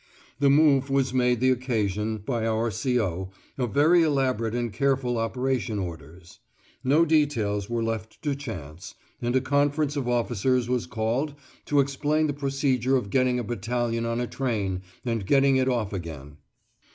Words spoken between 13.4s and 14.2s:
battalion on